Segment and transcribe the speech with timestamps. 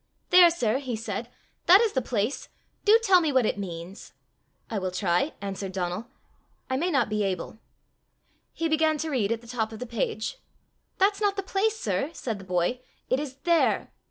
[0.31, 1.29] "There, sir!" he said;
[1.67, 2.49] "that is the place:
[2.85, 4.13] do tell me what it means."
[4.67, 6.07] "I will try," answered Donal;
[6.71, 7.59] "I may not be able."
[8.51, 10.39] He began to read at the top of the page.
[10.97, 12.79] "That's not the place, sir!" said the boy.
[13.11, 13.91] "It is there."